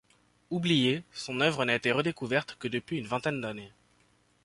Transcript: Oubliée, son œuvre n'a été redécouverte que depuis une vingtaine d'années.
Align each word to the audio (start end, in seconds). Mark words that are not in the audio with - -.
Oubliée, 0.49 1.03
son 1.13 1.41
œuvre 1.41 1.63
n'a 1.63 1.75
été 1.75 1.91
redécouverte 1.91 2.57
que 2.57 2.67
depuis 2.67 2.97
une 2.97 3.05
vingtaine 3.05 3.39
d'années. 3.39 3.71